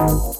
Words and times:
Thank 0.00 0.39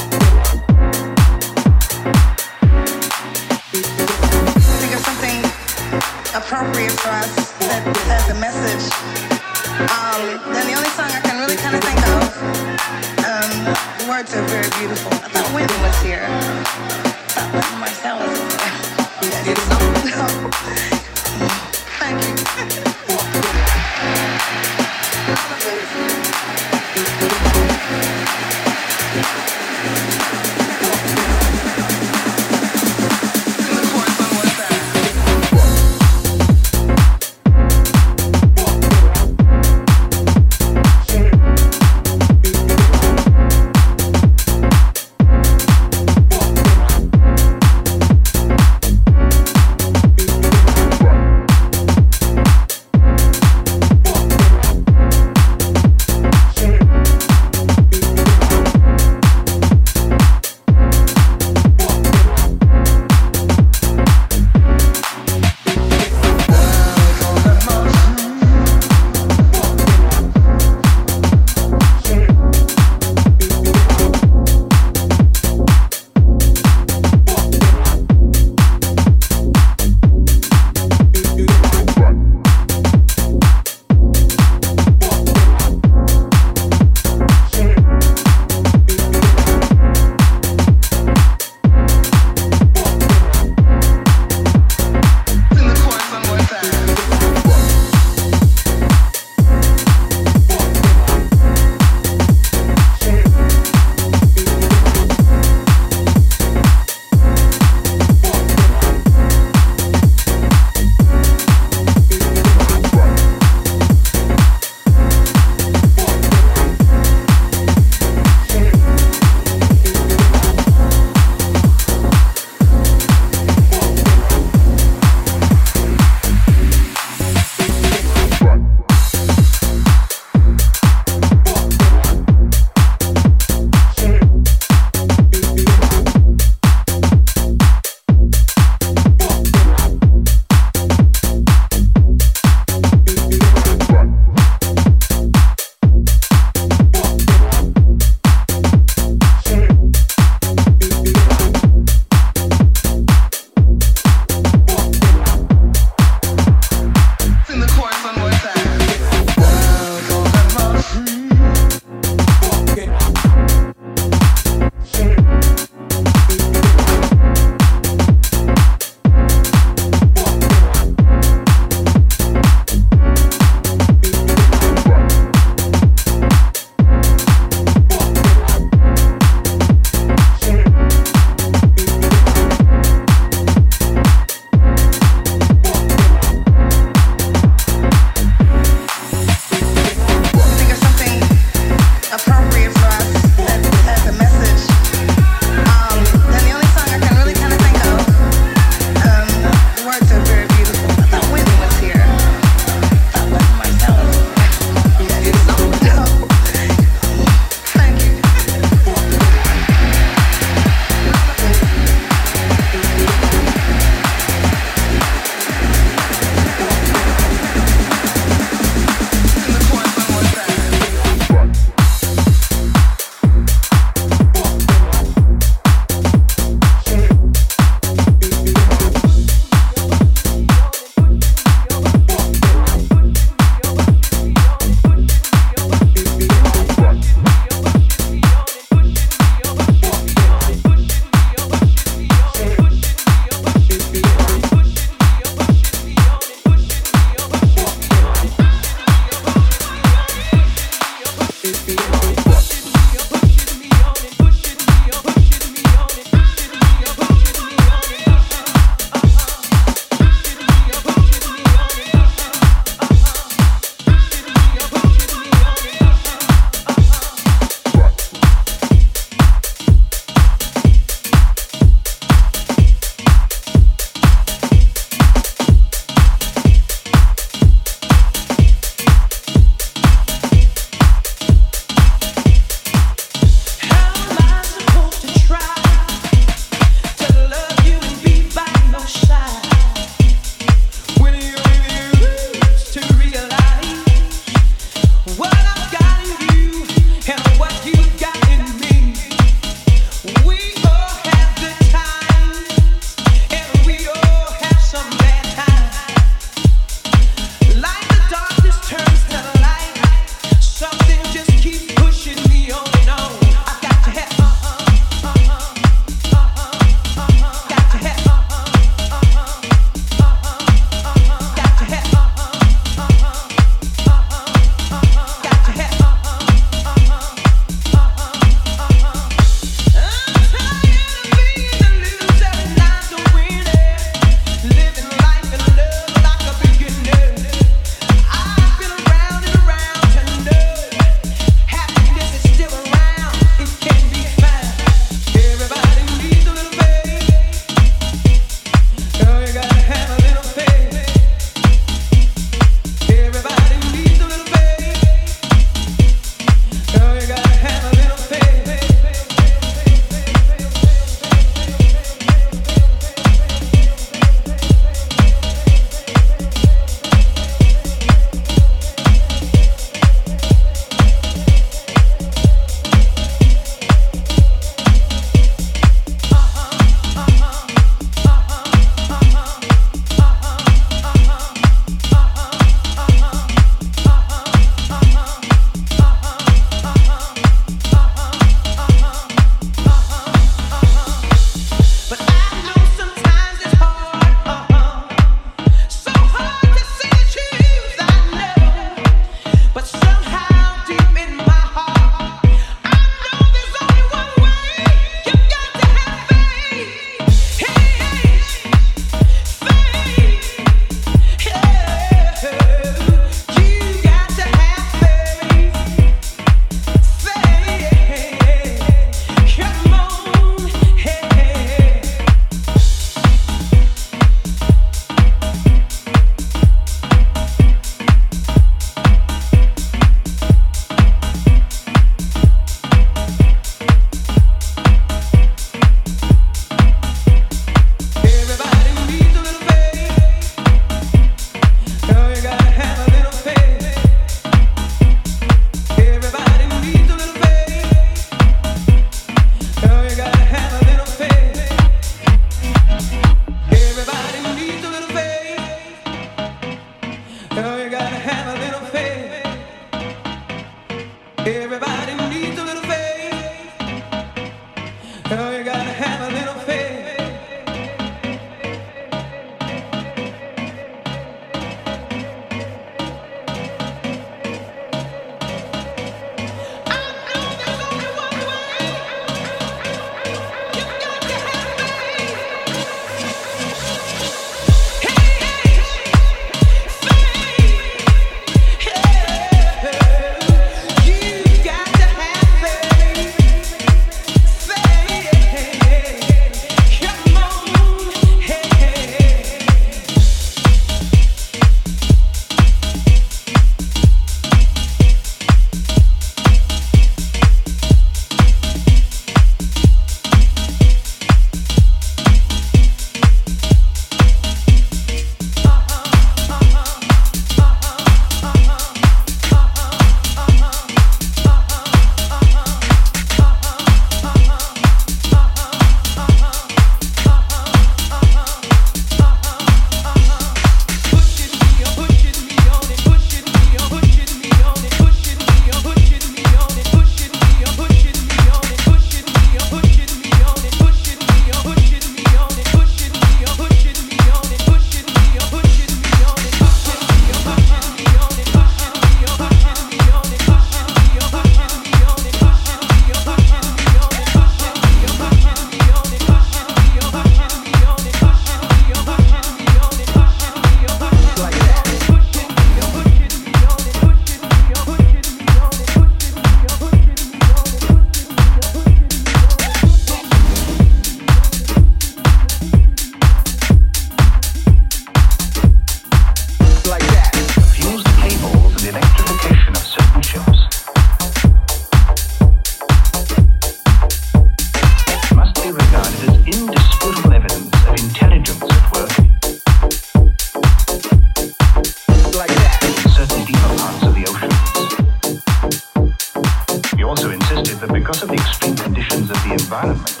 environment. 599.63 600.00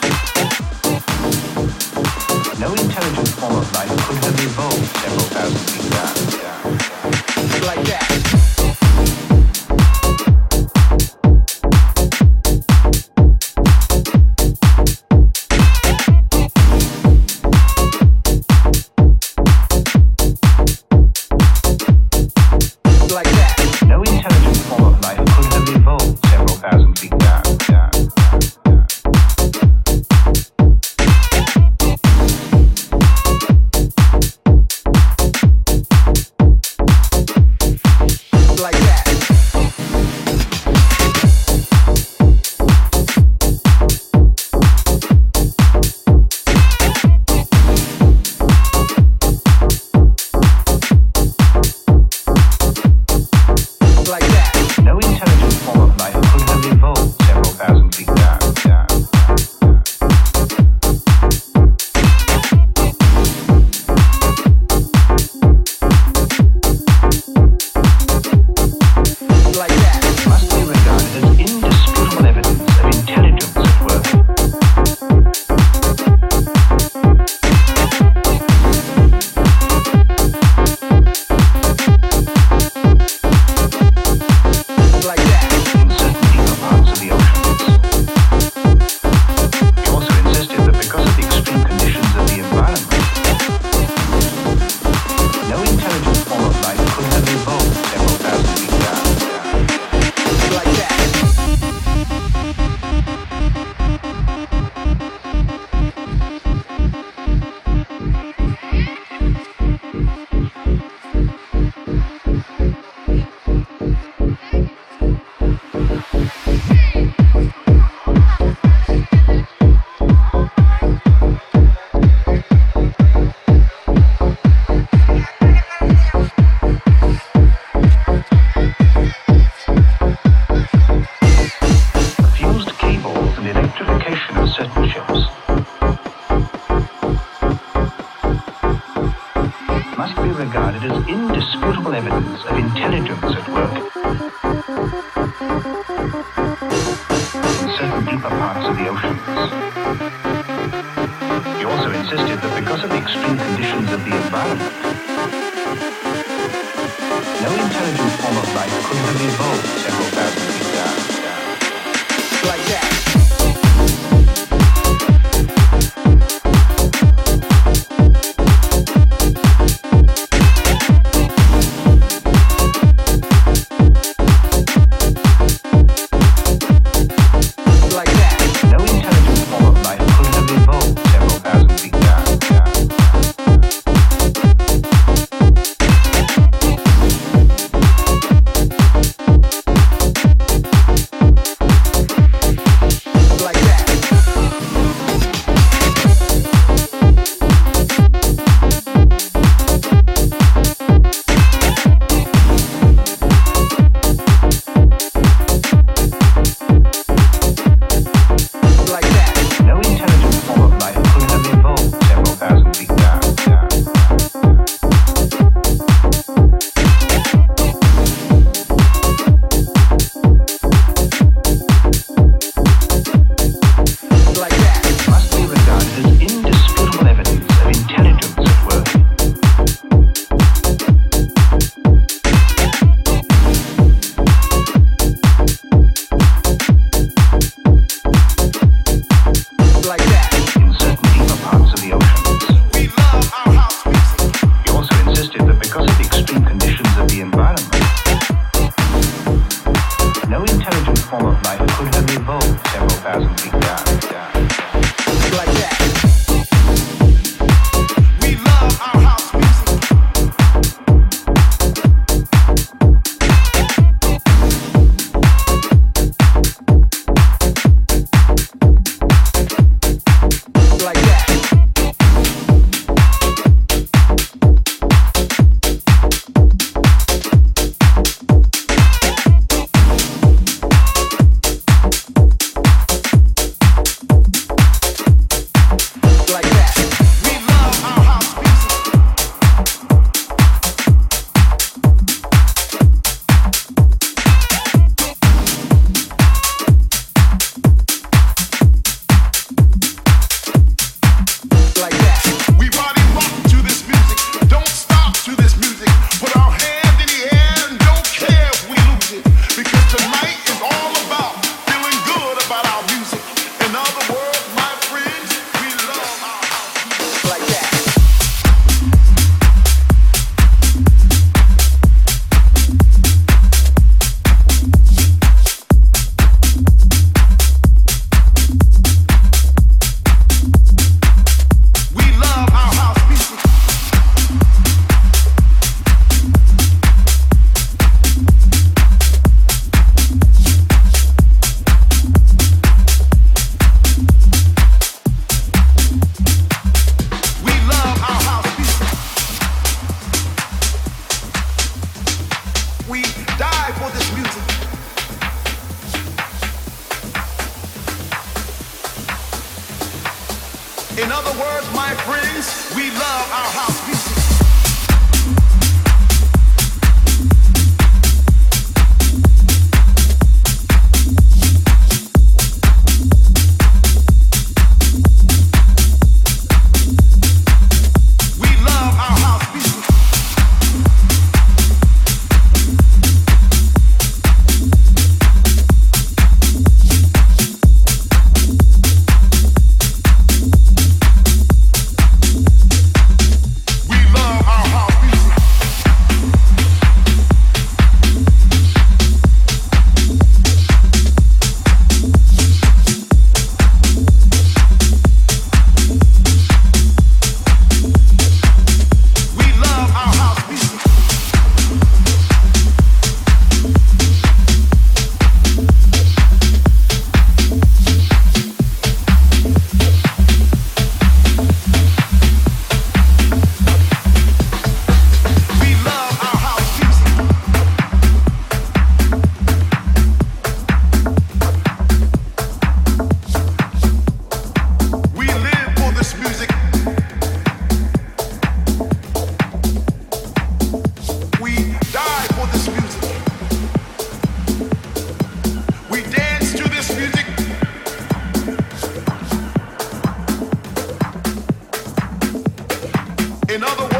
In 453.51 453.65
other 453.65 453.90